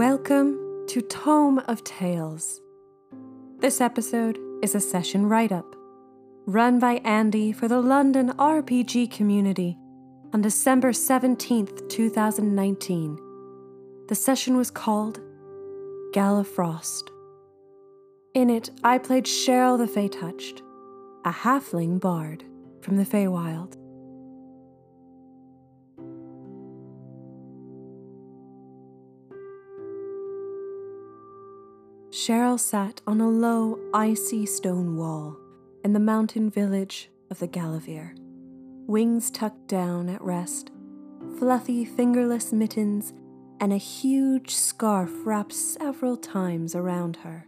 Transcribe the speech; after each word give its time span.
Welcome 0.00 0.86
to 0.86 1.02
Tome 1.02 1.58
of 1.68 1.84
Tales. 1.84 2.62
This 3.58 3.82
episode 3.82 4.38
is 4.62 4.74
a 4.74 4.80
session 4.80 5.26
write 5.26 5.52
up 5.52 5.76
run 6.46 6.78
by 6.78 7.02
Andy 7.04 7.52
for 7.52 7.68
the 7.68 7.82
London 7.82 8.30
RPG 8.38 9.10
community 9.10 9.76
on 10.32 10.40
December 10.40 10.92
17th, 10.92 11.86
2019. 11.90 13.18
The 14.08 14.14
session 14.14 14.56
was 14.56 14.70
called 14.70 15.20
Galafrost. 16.14 17.10
In 18.32 18.48
it, 18.48 18.70
I 18.82 18.96
played 18.96 19.26
Sheryl 19.26 19.76
the 19.76 19.86
Fey 19.86 20.08
Touched, 20.08 20.62
a 21.26 21.30
halfling 21.30 22.00
bard 22.00 22.42
from 22.80 22.96
the 22.96 23.04
Feywild. 23.04 23.76
Sheryl 32.20 32.60
sat 32.60 33.00
on 33.06 33.22
a 33.22 33.30
low, 33.30 33.78
icy 33.94 34.44
stone 34.44 34.94
wall 34.94 35.38
in 35.82 35.94
the 35.94 35.98
mountain 35.98 36.50
village 36.50 37.08
of 37.30 37.38
the 37.38 37.48
Galavir, 37.48 38.12
wings 38.86 39.30
tucked 39.30 39.68
down 39.68 40.10
at 40.10 40.20
rest, 40.20 40.70
fluffy 41.38 41.82
fingerless 41.82 42.52
mittens, 42.52 43.14
and 43.58 43.72
a 43.72 43.78
huge 43.78 44.54
scarf 44.54 45.10
wrapped 45.24 45.54
several 45.54 46.18
times 46.18 46.74
around 46.74 47.16
her. 47.16 47.46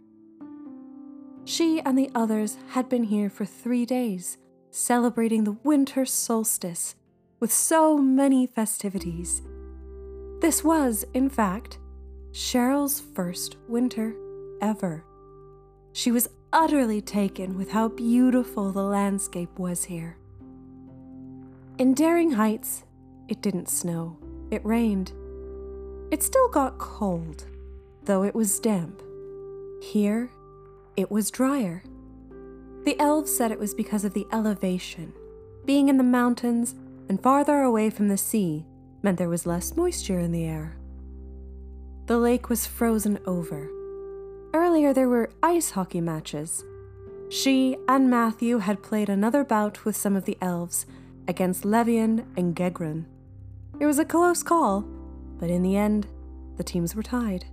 She 1.45 1.79
and 1.81 1.95
the 1.95 2.09
others 2.15 2.57
had 2.69 2.89
been 2.89 3.03
here 3.03 3.29
for 3.29 3.45
three 3.45 3.85
days, 3.85 4.39
celebrating 4.71 5.43
the 5.43 5.57
winter 5.63 6.03
solstice 6.03 6.95
with 7.39 7.53
so 7.53 7.99
many 7.99 8.47
festivities. 8.47 9.43
This 10.41 10.63
was, 10.63 11.05
in 11.13 11.29
fact, 11.29 11.77
Sheryl's 12.31 12.99
first 12.99 13.57
winter 13.67 14.15
ever. 14.63 15.03
She 15.91 16.11
was 16.11 16.29
utterly 16.51 17.01
taken 17.01 17.57
with 17.57 17.69
how 17.69 17.89
beautiful 17.89 18.71
the 18.71 18.81
landscape 18.81 19.59
was 19.59 19.83
here. 19.83 20.17
In 21.77 21.93
Daring 21.93 22.31
Heights, 22.31 22.83
it 23.27 23.41
didn't 23.41 23.69
snow, 23.69 24.17
it 24.49 24.65
rained. 24.65 25.11
It 26.11 26.23
still 26.23 26.47
got 26.49 26.79
cold, 26.79 27.45
though 28.05 28.23
it 28.23 28.33
was 28.33 28.59
damp. 28.59 29.01
Here, 29.81 30.31
it 30.95 31.11
was 31.11 31.29
drier. 31.29 31.83
The 32.85 32.99
elves 32.99 33.35
said 33.35 33.51
it 33.51 33.59
was 33.59 33.73
because 33.73 34.05
of 34.05 34.13
the 34.13 34.27
elevation. 34.31 35.13
Being 35.65 35.89
in 35.89 35.97
the 35.97 36.03
mountains 36.03 36.75
and 37.09 37.21
farther 37.21 37.61
away 37.61 37.89
from 37.89 38.07
the 38.07 38.17
sea 38.17 38.65
meant 39.01 39.17
there 39.17 39.29
was 39.29 39.45
less 39.45 39.75
moisture 39.75 40.19
in 40.19 40.31
the 40.31 40.45
air. 40.45 40.77
The 42.05 42.17
lake 42.17 42.49
was 42.49 42.67
frozen 42.67 43.19
over, 43.25 43.69
Earlier, 44.53 44.93
there 44.93 45.09
were 45.09 45.31
ice 45.41 45.71
hockey 45.71 45.99
matches. 45.99 46.63
She 47.29 47.75
and 47.87 48.07
Matthew 48.07 48.59
had 48.59 48.83
played 48.83 49.09
another 49.09 49.43
bout 49.43 49.83
with 49.83 49.97
some 49.97 50.15
of 50.15 50.25
the 50.25 50.37
elves 50.41 50.85
against 51.27 51.63
Levian 51.63 52.25
and 52.37 52.55
Gegron. 52.55 53.05
It 53.79 53.87
was 53.87 53.97
a 53.97 54.05
close 54.05 54.43
call, 54.43 54.81
but 55.39 55.49
in 55.49 55.63
the 55.63 55.75
end, 55.75 56.05
the 56.57 56.63
teams 56.63 56.95
were 56.95 57.01
tied. 57.01 57.45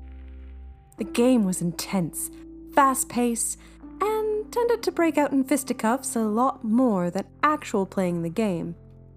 The 0.99 1.05
game 1.05 1.45
was 1.45 1.63
intense, 1.63 2.31
fast 2.75 3.09
paced, 3.09 3.59
and 4.03 4.53
tended 4.53 4.83
to 4.83 4.93
break 4.93 5.17
out 5.17 5.33
in 5.33 5.45
fisticuffs 5.45 6.15
a 6.15 6.21
lot 6.21 6.63
more 6.63 7.11
than 7.11 7.25
actual 7.43 7.87
playing 7.87 8.21
the 8.21 8.29
game. 8.29 8.75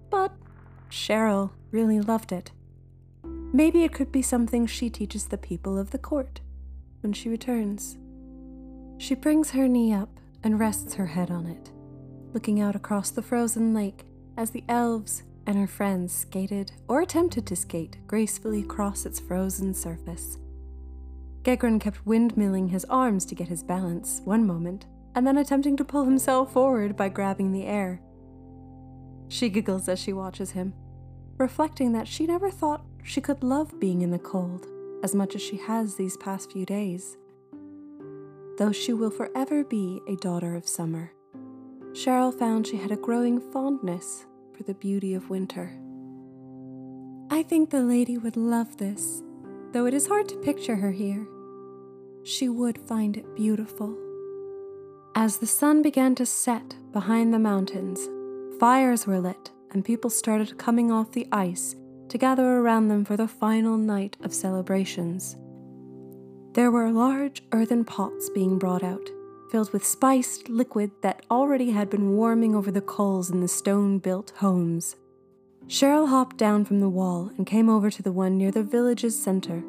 But 0.08 0.32
Sheryl 0.90 1.50
really 1.70 2.00
loved 2.00 2.32
it. 2.32 2.50
Maybe 3.22 3.84
it 3.84 3.92
could 3.92 4.10
be 4.10 4.22
something 4.22 4.66
she 4.66 4.88
teaches 4.88 5.26
the 5.26 5.36
people 5.36 5.76
of 5.76 5.90
the 5.90 5.98
court 5.98 6.40
when 7.04 7.12
she 7.12 7.28
returns. 7.28 7.98
She 8.98 9.14
brings 9.14 9.50
her 9.50 9.68
knee 9.68 9.92
up 9.92 10.18
and 10.42 10.58
rests 10.58 10.94
her 10.94 11.06
head 11.06 11.30
on 11.30 11.46
it, 11.46 11.70
looking 12.32 12.60
out 12.60 12.74
across 12.74 13.10
the 13.10 13.22
frozen 13.22 13.72
lake 13.72 14.04
as 14.36 14.50
the 14.50 14.64
elves 14.68 15.22
and 15.46 15.56
her 15.56 15.66
friends 15.66 16.12
skated 16.12 16.72
or 16.88 17.02
attempted 17.02 17.46
to 17.46 17.54
skate 17.54 17.98
gracefully 18.08 18.62
across 18.62 19.06
its 19.06 19.20
frozen 19.20 19.74
surface. 19.74 20.38
Gegron 21.42 21.78
kept 21.78 22.04
windmilling 22.06 22.70
his 22.70 22.86
arms 22.86 23.26
to 23.26 23.34
get 23.34 23.48
his 23.48 23.62
balance 23.62 24.22
one 24.24 24.46
moment, 24.46 24.86
and 25.14 25.26
then 25.26 25.38
attempting 25.38 25.76
to 25.76 25.84
pull 25.84 26.04
himself 26.04 26.54
forward 26.54 26.96
by 26.96 27.08
grabbing 27.08 27.52
the 27.52 27.66
air. 27.66 28.00
She 29.28 29.50
giggles 29.50 29.88
as 29.88 29.98
she 29.98 30.14
watches 30.14 30.52
him, 30.52 30.72
reflecting 31.36 31.92
that 31.92 32.08
she 32.08 32.26
never 32.26 32.50
thought 32.50 32.86
she 33.02 33.20
could 33.20 33.44
love 33.44 33.78
being 33.78 34.00
in 34.00 34.10
the 34.10 34.18
cold 34.18 34.66
as 35.04 35.14
much 35.14 35.34
as 35.34 35.42
she 35.42 35.58
has 35.58 35.94
these 35.94 36.16
past 36.16 36.50
few 36.50 36.64
days. 36.64 37.18
Though 38.56 38.72
she 38.72 38.94
will 38.94 39.10
forever 39.10 39.62
be 39.62 40.00
a 40.08 40.16
daughter 40.16 40.56
of 40.56 40.66
summer, 40.66 41.12
Sheryl 41.92 42.36
found 42.36 42.66
she 42.66 42.78
had 42.78 42.90
a 42.90 42.96
growing 42.96 43.38
fondness 43.52 44.24
for 44.56 44.62
the 44.62 44.72
beauty 44.72 45.12
of 45.12 45.28
winter. 45.28 45.70
I 47.30 47.42
think 47.42 47.68
the 47.68 47.82
lady 47.82 48.16
would 48.16 48.38
love 48.38 48.78
this, 48.78 49.22
though 49.72 49.84
it 49.84 49.92
is 49.92 50.06
hard 50.06 50.26
to 50.30 50.36
picture 50.36 50.76
her 50.76 50.92
here. 50.92 51.26
She 52.22 52.48
would 52.48 52.78
find 52.78 53.18
it 53.18 53.36
beautiful. 53.36 53.94
As 55.14 55.36
the 55.36 55.46
sun 55.46 55.82
began 55.82 56.14
to 56.14 56.24
set 56.24 56.76
behind 56.92 57.34
the 57.34 57.38
mountains, 57.38 58.08
fires 58.58 59.06
were 59.06 59.20
lit 59.20 59.50
and 59.70 59.84
people 59.84 60.08
started 60.08 60.56
coming 60.56 60.90
off 60.90 61.12
the 61.12 61.28
ice 61.30 61.76
to 62.08 62.18
gather 62.18 62.58
around 62.58 62.88
them 62.88 63.04
for 63.04 63.16
the 63.16 63.28
final 63.28 63.76
night 63.76 64.16
of 64.22 64.34
celebrations. 64.34 65.36
There 66.52 66.70
were 66.70 66.90
large 66.90 67.42
earthen 67.52 67.84
pots 67.84 68.30
being 68.30 68.58
brought 68.58 68.84
out, 68.84 69.10
filled 69.50 69.72
with 69.72 69.84
spiced 69.84 70.48
liquid 70.48 70.90
that 71.02 71.24
already 71.30 71.70
had 71.70 71.90
been 71.90 72.16
warming 72.16 72.54
over 72.54 72.70
the 72.70 72.80
coals 72.80 73.30
in 73.30 73.40
the 73.40 73.48
stone 73.48 73.98
built 73.98 74.32
homes. 74.36 74.96
Sheryl 75.66 76.08
hopped 76.08 76.36
down 76.36 76.64
from 76.64 76.80
the 76.80 76.88
wall 76.88 77.30
and 77.36 77.46
came 77.46 77.68
over 77.68 77.90
to 77.90 78.02
the 78.02 78.12
one 78.12 78.36
near 78.36 78.50
the 78.50 78.62
village's 78.62 79.20
center, 79.20 79.64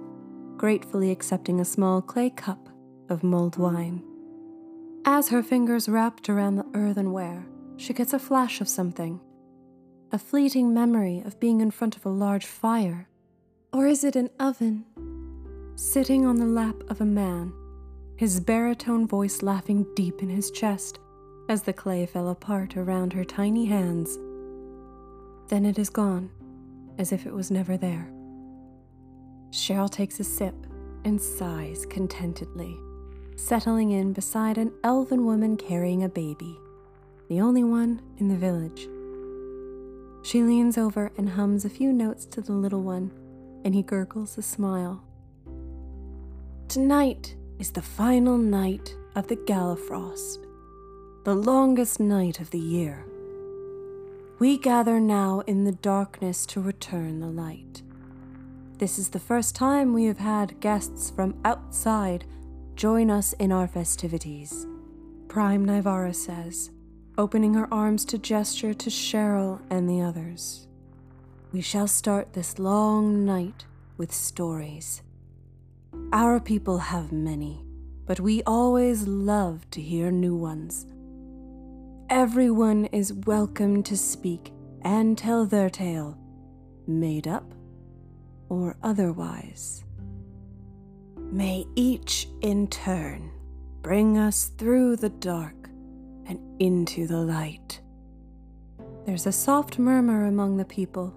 gratefully 0.57 1.09
accepting 1.09 1.59
a 1.59 1.65
small 1.65 2.01
clay 2.01 2.29
cup 2.29 2.69
of 3.09 3.23
mulled 3.23 3.57
wine. 3.57 4.03
As 5.05 5.29
her 5.29 5.41
fingers 5.41 5.87
wrapped 5.87 6.29
around 6.29 6.55
the 6.55 6.65
earthenware, 6.73 7.45
she 7.77 7.93
gets 7.93 8.13
a 8.13 8.19
flash 8.19 8.61
of 8.61 8.67
something 8.67 9.19
a 10.11 10.19
fleeting 10.19 10.73
memory 10.73 11.21
of 11.25 11.39
being 11.39 11.61
in 11.61 11.71
front 11.71 11.95
of 11.95 12.05
a 12.05 12.09
large 12.09 12.45
fire? 12.45 13.07
Or 13.73 13.87
is 13.87 14.03
it 14.03 14.15
an 14.15 14.29
oven? 14.39 14.85
Sitting 15.75 16.25
on 16.25 16.37
the 16.37 16.45
lap 16.45 16.75
of 16.89 17.01
a 17.01 17.05
man, 17.05 17.51
his 18.15 18.39
baritone 18.39 19.07
voice 19.07 19.41
laughing 19.41 19.85
deep 19.95 20.21
in 20.21 20.29
his 20.29 20.51
chest 20.51 20.99
as 21.49 21.63
the 21.63 21.73
clay 21.73 22.05
fell 22.05 22.29
apart 22.29 22.77
around 22.77 23.13
her 23.13 23.25
tiny 23.25 23.65
hands. 23.65 24.17
Then 25.49 25.65
it 25.65 25.77
is 25.77 25.89
gone, 25.89 26.29
as 26.97 27.11
if 27.11 27.25
it 27.25 27.33
was 27.33 27.51
never 27.51 27.77
there. 27.77 28.09
Sheryl 29.51 29.91
takes 29.91 30.19
a 30.19 30.23
sip 30.23 30.55
and 31.03 31.21
sighs 31.21 31.85
contentedly, 31.85 32.75
settling 33.35 33.91
in 33.91 34.13
beside 34.13 34.57
an 34.57 34.71
elven 34.83 35.25
woman 35.25 35.57
carrying 35.57 36.03
a 36.03 36.09
baby, 36.09 36.57
the 37.29 37.41
only 37.41 37.63
one 37.63 38.01
in 38.17 38.27
the 38.27 38.35
village. 38.35 38.87
She 40.25 40.41
leans 40.41 40.75
over 40.75 41.11
and 41.19 41.29
hums 41.29 41.65
a 41.65 41.69
few 41.69 41.93
notes 41.93 42.25
to 42.25 42.41
the 42.41 42.51
little 42.51 42.81
one, 42.81 43.11
and 43.63 43.75
he 43.75 43.83
gurgles 43.83 44.39
a 44.39 44.41
smile. 44.41 45.03
Tonight 46.67 47.35
is 47.59 47.69
the 47.69 47.83
final 47.83 48.35
night 48.35 48.95
of 49.13 49.27
the 49.27 49.35
Galafrost, 49.35 50.39
the 51.25 51.35
longest 51.35 51.99
night 51.99 52.39
of 52.39 52.49
the 52.49 52.57
year. 52.57 53.05
We 54.39 54.57
gather 54.57 54.99
now 54.99 55.43
in 55.45 55.63
the 55.63 55.73
darkness 55.73 56.47
to 56.47 56.59
return 56.59 57.19
the 57.19 57.27
light. 57.27 57.83
This 58.79 58.97
is 58.97 59.09
the 59.09 59.19
first 59.19 59.55
time 59.55 59.93
we 59.93 60.05
have 60.05 60.17
had 60.17 60.59
guests 60.59 61.11
from 61.11 61.39
outside 61.45 62.25
join 62.73 63.11
us 63.11 63.33
in 63.33 63.51
our 63.51 63.67
festivities, 63.67 64.65
Prime 65.27 65.67
Nivara 65.67 66.15
says 66.15 66.71
opening 67.17 67.53
her 67.53 67.67
arms 67.73 68.05
to 68.05 68.17
gesture 68.17 68.73
to 68.73 68.89
Sheryl 68.89 69.61
and 69.69 69.89
the 69.89 70.01
others. 70.01 70.67
We 71.51 71.61
shall 71.61 71.87
start 71.87 72.33
this 72.33 72.59
long 72.59 73.25
night 73.25 73.65
with 73.97 74.13
stories. 74.13 75.01
Our 76.11 76.39
people 76.39 76.77
have 76.77 77.11
many, 77.11 77.63
but 78.05 78.19
we 78.19 78.43
always 78.43 79.07
love 79.07 79.69
to 79.71 79.81
hear 79.81 80.11
new 80.11 80.35
ones. 80.35 80.85
Everyone 82.09 82.85
is 82.85 83.13
welcome 83.13 83.81
to 83.83 83.97
speak 83.97 84.51
and 84.83 85.17
tell 85.17 85.45
their 85.45 85.69
tale, 85.69 86.17
made 86.85 87.27
up 87.27 87.53
or 88.49 88.77
otherwise. 88.83 89.83
May 91.17 91.65
each 91.75 92.27
in 92.41 92.67
turn 92.67 93.31
bring 93.81 94.17
us 94.17 94.51
through 94.57 94.97
the 94.97 95.09
dark 95.09 95.54
and 96.27 96.39
into 96.59 97.07
the 97.07 97.17
light. 97.17 97.81
There's 99.05 99.27
a 99.27 99.31
soft 99.31 99.77
murmur 99.77 100.25
among 100.25 100.57
the 100.57 100.65
people. 100.65 101.13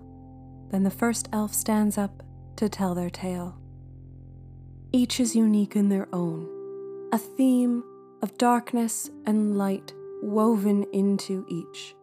Then 0.70 0.82
the 0.82 0.90
first 0.90 1.28
elf 1.32 1.54
stands 1.54 1.96
up 1.96 2.22
to 2.56 2.68
tell 2.68 2.94
their 2.94 3.10
tale. 3.10 3.58
Each 4.92 5.20
is 5.20 5.36
unique 5.36 5.76
in 5.76 5.88
their 5.88 6.08
own, 6.12 6.48
a 7.12 7.18
theme 7.18 7.82
of 8.22 8.36
darkness 8.38 9.10
and 9.26 9.56
light 9.56 9.92
woven 10.22 10.84
into 10.92 11.46
each. 11.48 11.94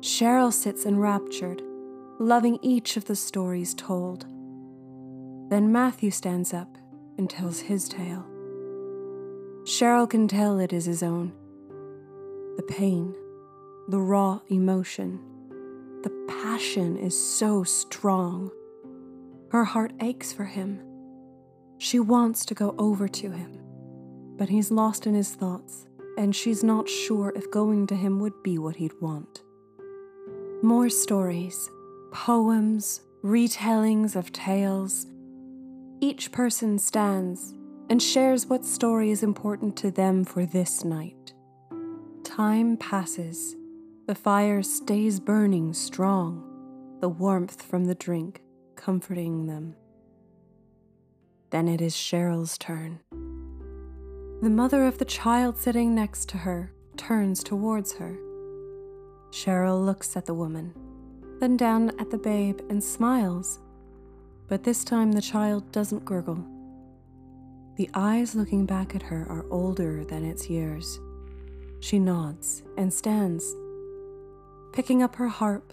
Sheryl 0.00 0.52
sits 0.52 0.86
enraptured, 0.86 1.62
loving 2.18 2.58
each 2.62 2.96
of 2.96 3.04
the 3.04 3.16
stories 3.16 3.74
told. 3.74 4.26
Then 5.50 5.70
Matthew 5.70 6.10
stands 6.10 6.54
up 6.54 6.78
and 7.18 7.28
tells 7.28 7.60
his 7.60 7.88
tale. 7.88 8.24
Sheryl 9.64 10.08
can 10.08 10.26
tell 10.26 10.58
it 10.58 10.72
is 10.72 10.86
his 10.86 11.02
own. 11.02 11.32
The 12.56 12.62
pain, 12.62 13.14
the 13.88 14.00
raw 14.00 14.40
emotion, 14.48 15.18
the 16.02 16.10
passion 16.28 16.96
is 16.96 17.18
so 17.18 17.64
strong. 17.64 18.50
Her 19.50 19.64
heart 19.64 19.92
aches 20.00 20.32
for 20.32 20.44
him. 20.44 20.80
She 21.78 21.98
wants 21.98 22.44
to 22.46 22.54
go 22.54 22.74
over 22.78 23.08
to 23.08 23.30
him, 23.30 23.58
but 24.36 24.48
he's 24.48 24.70
lost 24.70 25.06
in 25.06 25.14
his 25.14 25.34
thoughts, 25.34 25.86
and 26.18 26.34
she's 26.34 26.62
not 26.62 26.88
sure 26.88 27.32
if 27.34 27.50
going 27.50 27.86
to 27.88 27.96
him 27.96 28.18
would 28.20 28.42
be 28.42 28.58
what 28.58 28.76
he'd 28.76 29.00
want. 29.00 29.42
More 30.62 30.88
stories, 30.90 31.70
poems, 32.12 33.00
retellings 33.24 34.14
of 34.14 34.32
tales. 34.32 35.06
Each 36.00 36.30
person 36.32 36.78
stands 36.78 37.54
and 37.88 38.02
shares 38.02 38.46
what 38.46 38.64
story 38.64 39.10
is 39.10 39.22
important 39.22 39.76
to 39.78 39.90
them 39.90 40.24
for 40.24 40.44
this 40.44 40.84
night. 40.84 41.31
Time 42.36 42.78
passes. 42.78 43.56
The 44.06 44.14
fire 44.14 44.62
stays 44.62 45.20
burning 45.20 45.74
strong, 45.74 46.42
the 47.02 47.08
warmth 47.10 47.60
from 47.60 47.84
the 47.84 47.94
drink 47.94 48.40
comforting 48.74 49.44
them. 49.44 49.76
Then 51.50 51.68
it 51.68 51.82
is 51.82 51.94
Sheryl's 51.94 52.56
turn. 52.56 53.00
The 54.40 54.48
mother 54.48 54.86
of 54.86 54.96
the 54.96 55.04
child 55.04 55.58
sitting 55.58 55.94
next 55.94 56.30
to 56.30 56.38
her 56.38 56.72
turns 56.96 57.42
towards 57.44 57.92
her. 57.98 58.16
Sheryl 59.30 59.84
looks 59.84 60.16
at 60.16 60.24
the 60.24 60.32
woman, 60.32 60.72
then 61.38 61.58
down 61.58 61.90
at 62.00 62.08
the 62.08 62.16
babe 62.16 62.60
and 62.70 62.82
smiles, 62.82 63.60
but 64.48 64.64
this 64.64 64.84
time 64.84 65.12
the 65.12 65.20
child 65.20 65.70
doesn't 65.70 66.06
gurgle. 66.06 66.42
The 67.76 67.90
eyes 67.92 68.34
looking 68.34 68.64
back 68.64 68.94
at 68.94 69.02
her 69.02 69.26
are 69.28 69.44
older 69.50 70.02
than 70.06 70.24
its 70.24 70.48
years. 70.48 70.98
She 71.82 71.98
nods 71.98 72.62
and 72.78 72.94
stands. 72.94 73.56
Picking 74.72 75.02
up 75.02 75.16
her 75.16 75.26
harp, 75.26 75.72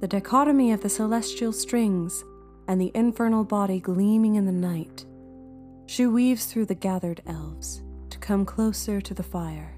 the 0.00 0.08
dichotomy 0.08 0.72
of 0.72 0.82
the 0.82 0.88
celestial 0.88 1.52
strings 1.52 2.24
and 2.66 2.80
the 2.80 2.90
infernal 2.96 3.44
body 3.44 3.78
gleaming 3.78 4.34
in 4.34 4.44
the 4.44 4.50
night, 4.50 5.06
she 5.86 6.04
weaves 6.04 6.46
through 6.46 6.66
the 6.66 6.74
gathered 6.74 7.22
elves 7.28 7.80
to 8.10 8.18
come 8.18 8.44
closer 8.44 9.00
to 9.00 9.14
the 9.14 9.22
fire, 9.22 9.72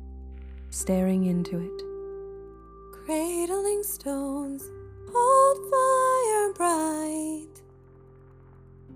staring 0.70 1.24
into 1.24 1.58
it. 1.58 3.04
Cradling 3.04 3.82
stones 3.82 4.64
hold 5.12 5.70
fire 5.70 6.52
bright 6.54 7.62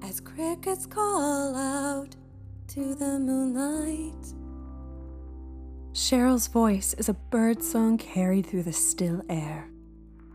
as 0.02 0.20
crickets 0.20 0.86
call 0.86 1.54
out 1.54 2.16
to 2.68 2.94
the 2.94 3.18
moonlight. 3.18 4.41
Sheryl's 6.12 6.46
voice 6.46 6.92
is 6.98 7.08
a 7.08 7.14
bird 7.14 7.62
song 7.62 7.96
carried 7.96 8.44
through 8.44 8.64
the 8.64 8.72
still 8.74 9.22
air. 9.30 9.70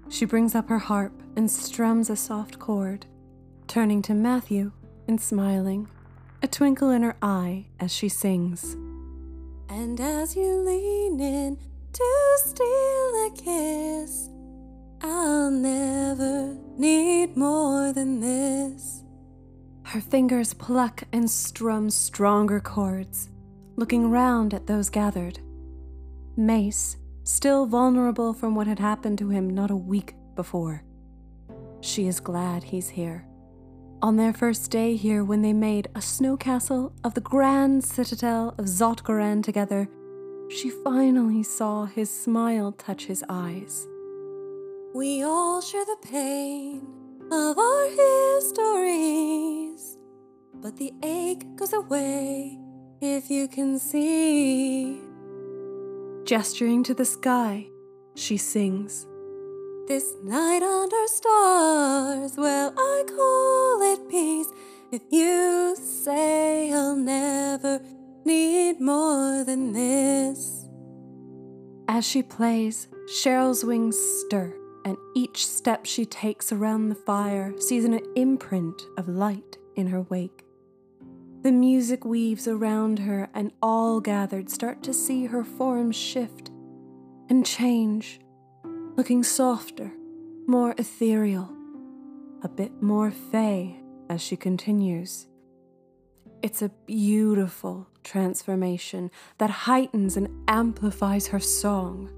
She 0.10 0.26
brings 0.26 0.56
up 0.56 0.70
her 0.70 0.80
harp 0.80 1.14
and 1.36 1.52
strums 1.52 2.10
a 2.10 2.16
soft 2.16 2.58
chord, 2.58 3.06
turning 3.68 4.02
to 4.02 4.16
Matthew 4.16 4.72
and 5.08 5.22
smiling, 5.22 5.88
a 6.42 6.48
twinkle 6.48 6.90
in 6.90 7.04
her 7.04 7.16
eye 7.22 7.68
as 7.80 7.94
she 7.94 8.10
sings. 8.10 8.74
And 9.70 10.02
as 10.02 10.36
you 10.36 10.52
lean 10.62 11.20
in 11.20 11.60
to 11.94 12.38
steal 12.38 13.28
a 13.28 13.32
kiss, 13.36 14.30
I'll 15.02 15.52
never 15.52 16.58
need 16.76 17.38
more 17.38 17.94
than 17.94 18.20
this. 18.20 19.04
Her 19.84 20.02
fingers 20.02 20.56
pluck 20.56 21.04
and 21.14 21.30
strum 21.30 21.92
stronger 21.92 22.60
chords, 22.60 23.30
looking 23.76 24.10
round 24.10 24.56
at 24.56 24.66
those 24.66 24.90
gathered. 24.90 25.40
Mace, 26.38 26.98
still 27.24 27.66
vulnerable 27.66 28.32
from 28.32 28.54
what 28.54 28.68
had 28.68 28.78
happened 28.78 29.18
to 29.18 29.30
him 29.30 29.50
not 29.50 29.72
a 29.72 29.76
week 29.76 30.14
before. 30.36 30.84
She 31.82 32.08
is 32.08 32.20
glad 32.20 32.64
he's 32.64 32.90
here. 32.90 33.26
On 34.04 34.16
their 34.16 34.34
first 34.34 34.70
day 34.70 34.96
here, 34.96 35.24
when 35.24 35.42
they 35.42 35.54
made 35.54 35.88
a 35.96 36.02
snow 36.02 36.38
castle 36.38 36.94
of 37.04 37.16
the 37.16 37.22
grand 37.22 37.84
citadel 37.84 38.54
of 38.60 38.66
Zotgoran 38.66 39.42
together, 39.42 39.90
she 40.50 40.70
finally 40.70 41.42
saw 41.42 41.86
his 41.86 42.10
smile 42.10 42.72
touch 42.72 43.06
his 43.06 43.24
eyes. 43.28 43.88
We 44.94 45.24
all 45.24 45.62
share 45.62 45.86
the 45.86 46.08
pain 46.08 46.86
of 47.32 47.58
our 47.58 47.90
histories. 47.90 49.98
But 50.54 50.78
the 50.78 50.94
ache 51.02 51.56
goes 51.56 51.74
away 51.74 52.60
if 53.02 53.32
you 53.32 53.48
can 53.48 53.80
see. 53.80 55.07
Gesturing 56.28 56.84
to 56.84 56.94
the 56.94 57.06
sky, 57.06 57.70
she 58.16 58.36
sings. 58.36 59.08
This 59.88 60.14
night 60.26 60.62
under 60.62 61.08
stars, 61.08 62.36
well, 62.36 62.74
I 62.78 63.04
call 63.08 63.94
it 63.94 64.10
peace. 64.10 64.48
If 64.92 65.04
you 65.10 65.78
say 65.78 66.74
I'll 66.74 66.98
never 66.98 67.80
need 68.26 68.82
more 68.82 69.46
than 69.46 69.72
this. 69.72 70.68
As 71.88 72.06
she 72.06 72.22
plays, 72.24 72.90
Sheryl's 73.08 73.64
wings 73.64 73.98
stir 74.26 74.54
and 74.84 74.98
each 75.16 75.48
step 75.48 75.86
she 75.86 76.06
takes 76.06 76.52
around 76.52 76.90
the 76.90 76.96
fire 76.96 77.54
sees 77.58 77.86
an 77.86 78.02
imprint 78.18 78.82
of 78.98 79.08
light 79.08 79.58
in 79.78 79.88
her 79.88 80.02
wake. 80.02 80.47
The 81.48 81.54
music 81.54 82.04
weaves 82.04 82.46
around 82.46 83.00
her, 83.00 83.30
and 83.34 83.54
all 83.64 84.02
gathered 84.02 84.50
start 84.50 84.84
to 84.84 84.94
see 84.94 85.28
her 85.28 85.46
form 85.46 85.94
shift 85.94 86.52
and 87.30 87.46
change, 87.46 88.20
looking 88.98 89.24
softer, 89.24 89.94
more 90.46 90.76
ethereal, 90.78 91.50
a 92.44 92.50
bit 92.50 92.84
more 92.84 93.12
fey 93.12 93.78
as 94.10 94.22
she 94.22 94.36
continues. 94.36 95.28
It's 96.44 96.62
a 96.62 96.72
beautiful 96.86 97.88
transformation 98.04 99.10
that 99.38 99.50
heightens 99.50 100.18
and 100.18 100.28
amplifies 100.50 101.28
her 101.28 101.40
song. 101.40 102.12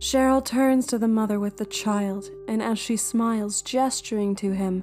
Sheryl 0.00 0.44
turns 0.44 0.88
to 0.88 0.98
the 0.98 1.06
mother 1.06 1.38
with 1.38 1.58
the 1.58 1.64
child, 1.64 2.28
and 2.48 2.60
as 2.60 2.80
she 2.80 2.96
smiles, 2.96 3.62
gesturing 3.62 4.34
to 4.34 4.50
him, 4.50 4.82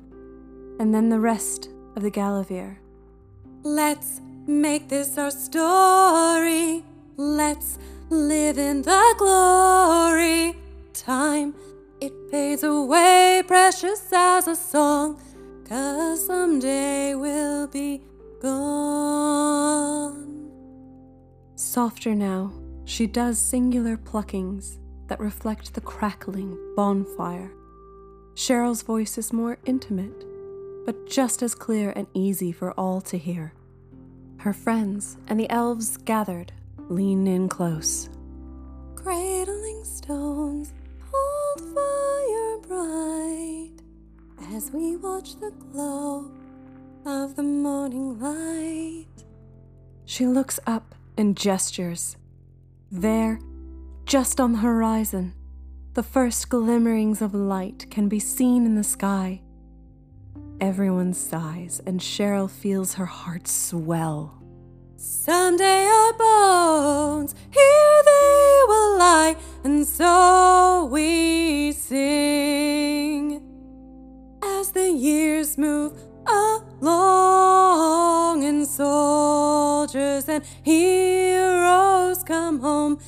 and 0.80 0.96
then 0.96 1.10
the 1.10 1.20
rest 1.20 1.68
of 1.98 2.04
the 2.04 2.10
Galavir. 2.10 2.78
Let's 3.64 4.20
make 4.46 4.90
this 4.90 5.18
our 5.18 5.32
story. 5.32 6.84
Let's 7.16 7.80
live 8.10 8.58
in 8.58 8.82
the 8.82 9.16
glory. 9.18 10.58
Time, 10.94 11.56
it 12.02 12.12
fades 12.30 12.64
away, 12.64 13.42
precious 13.48 14.12
as 14.12 14.50
a 14.50 14.56
song, 14.58 15.18
cause 15.64 16.26
someday 16.26 17.16
we'll 17.16 17.68
be 17.68 18.02
gone. 18.42 20.52
Softer 21.56 22.14
now, 22.14 22.52
she 22.84 23.08
does 23.08 23.40
singular 23.40 23.96
pluckings 23.96 24.78
that 25.08 25.22
reflect 25.22 25.74
the 25.74 25.82
crackling 25.82 26.58
bonfire. 26.76 27.54
Sheryl's 28.36 28.82
voice 28.82 29.18
is 29.18 29.32
more 29.32 29.58
intimate, 29.66 30.26
but 30.86 31.10
just 31.10 31.42
as 31.42 31.56
clear 31.56 31.92
and 31.96 32.08
easy 32.14 32.52
for 32.52 32.72
all 32.74 33.02
to 33.02 33.18
hear. 33.18 33.54
Her 34.38 34.54
friends 34.54 35.18
and 35.28 35.40
the 35.40 35.50
elves 35.50 35.98
gathered 35.98 36.52
lean 36.90 37.28
in 37.28 37.48
close. 37.48 38.10
Cradling 38.96 39.84
stones 39.84 40.74
hold 41.12 41.76
fire 41.76 42.58
bright 42.68 43.72
as 44.54 44.72
we 44.72 44.96
watch 44.98 45.40
the 45.40 45.52
glow 45.52 46.32
of 47.06 47.36
the 47.36 47.44
morning 47.44 48.20
light. 48.20 49.08
She 50.06 50.26
looks 50.26 50.60
up 50.68 50.96
and 51.18 51.38
gestures. 51.38 52.18
There, 52.92 53.40
just 54.06 54.40
on 54.40 54.54
the 54.54 54.60
horizon, 54.60 55.34
the 55.94 56.04
first 56.04 56.50
glimmerings 56.50 57.22
of 57.22 57.34
light 57.34 57.88
can 57.90 58.10
be 58.10 58.20
seen 58.20 58.66
in 58.66 58.76
the 58.76 58.84
sky. 58.84 59.42
Everyone 60.64 61.14
sighs, 61.14 61.82
and 61.86 62.00
Sheryl 62.00 62.50
feels 62.50 62.94
her 62.94 63.06
heart 63.06 63.50
swell. 63.50 64.42
Someday 64.96 65.84
our 65.84 66.14
bones 66.14 67.36
here 67.52 68.04
they 68.06 68.62
will 68.70 68.98
lie, 68.98 69.36
and 69.66 69.86
so 69.86 70.88
we 70.90 71.74
sing 71.74 73.42
as 74.42 74.72
the 74.72 74.90
years 74.90 75.58
move 75.58 76.02
along. 76.26 76.86
and 78.46 78.66
soldiers 78.66 80.30
and 80.30 80.46
heroes 80.64 82.24
come 82.24 82.62
home 82.62 83.00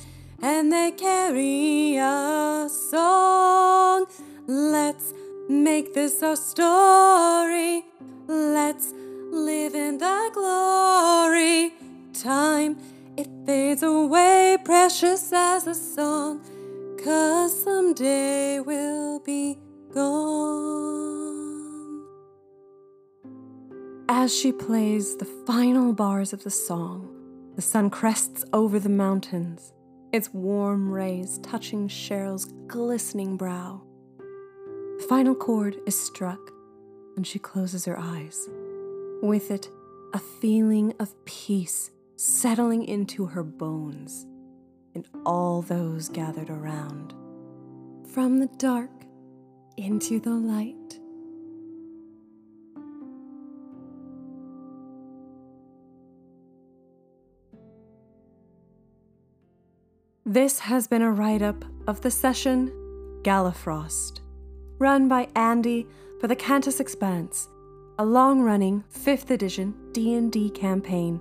and 0.42 0.70
they 0.70 0.90
carry 0.90 1.96
a 1.96 2.68
song. 2.68 4.04
Let's 4.46 5.14
make 5.64 5.94
this 5.94 6.22
our 6.22 6.36
story. 6.36 7.84
Let's 8.26 8.92
live 9.30 9.74
in 9.74 9.98
the 9.98 10.30
glory. 10.32 11.72
Time, 12.12 12.78
it 13.16 13.28
fades 13.44 13.82
away, 13.82 14.58
precious 14.64 15.32
as 15.32 15.66
a 15.66 15.74
song, 15.74 16.40
cause 17.02 17.62
someday 17.62 18.60
we'll 18.60 19.20
be 19.20 19.58
gone. 19.92 20.46
As 24.08 24.36
she 24.36 24.52
plays 24.52 25.16
the 25.16 25.24
final 25.46 25.92
bars 25.92 26.32
of 26.32 26.44
the 26.44 26.50
song, 26.50 27.12
the 27.54 27.62
sun 27.62 27.90
crests 27.90 28.44
over 28.52 28.78
the 28.78 28.88
mountains, 28.88 29.72
its 30.12 30.32
warm 30.32 30.90
rays 30.90 31.38
touching 31.42 31.88
Sheryl's 31.88 32.44
glistening 32.66 33.36
brow. 33.36 33.85
The 34.98 35.06
final 35.08 35.34
chord 35.34 35.78
is 35.86 35.98
struck, 35.98 36.40
and 37.16 37.26
she 37.26 37.38
closes 37.38 37.84
her 37.84 37.98
eyes. 37.98 38.48
With 39.22 39.50
it, 39.50 39.70
a 40.14 40.18
feeling 40.18 40.94
of 40.98 41.14
peace 41.24 41.90
settling 42.16 42.84
into 42.84 43.26
her 43.26 43.42
bones 43.42 44.26
and 44.94 45.06
all 45.26 45.62
those 45.62 46.08
gathered 46.08 46.48
around. 46.48 47.12
From 48.12 48.38
the 48.38 48.48
dark 48.56 48.90
into 49.76 50.18
the 50.18 50.30
light. 50.30 50.74
This 60.24 60.58
has 60.60 60.88
been 60.88 61.02
a 61.02 61.12
write-up 61.12 61.64
of 61.86 62.00
the 62.00 62.10
session 62.10 62.72
Galafrost, 63.22 64.20
run 64.78 65.08
by 65.08 65.28
Andy 65.34 65.86
for 66.20 66.28
the 66.28 66.36
Kantas 66.36 66.80
Expanse, 66.80 67.48
a 67.98 68.04
long-running 68.04 68.84
5th 68.92 69.30
edition 69.30 69.74
D&D 69.92 70.50
campaign 70.50 71.20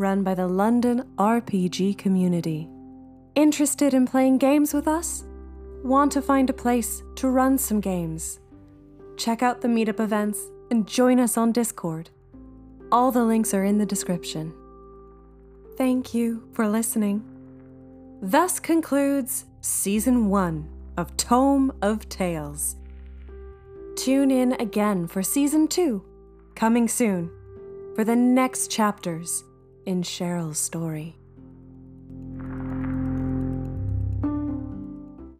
run 0.00 0.22
by 0.22 0.34
the 0.34 0.46
London 0.46 1.04
RPG 1.16 1.98
community. 1.98 2.66
Interested 3.34 3.92
in 3.92 4.06
playing 4.06 4.38
games 4.38 4.72
with 4.72 4.88
us? 4.88 5.24
Want 5.84 6.10
to 6.12 6.22
find 6.22 6.48
a 6.48 6.54
place 6.54 7.02
to 7.16 7.28
run 7.28 7.58
some 7.58 7.80
games? 7.80 8.40
Check 9.18 9.42
out 9.42 9.60
the 9.60 9.68
meetup 9.68 10.00
events 10.00 10.40
and 10.70 10.88
join 10.88 11.20
us 11.20 11.36
on 11.36 11.52
Discord. 11.52 12.08
All 12.90 13.12
the 13.12 13.24
links 13.24 13.52
are 13.52 13.64
in 13.64 13.76
the 13.76 13.84
description. 13.84 14.54
Thank 15.76 16.14
you 16.14 16.48
for 16.54 16.66
listening. 16.66 17.22
Thus 18.22 18.58
concludes 18.58 19.44
Season 19.60 20.30
1 20.30 20.68
of 20.96 21.14
Tome 21.18 21.72
of 21.82 22.08
Tales. 22.08 22.76
Tune 24.00 24.30
in 24.30 24.52
again 24.54 25.06
for 25.06 25.22
Season 25.22 25.68
2, 25.68 26.02
coming 26.54 26.88
soon, 26.88 27.30
for 27.94 28.02
the 28.02 28.16
next 28.16 28.70
chapters 28.70 29.44
in 29.84 30.00
Sheryl's 30.00 30.56
story. 30.56 31.19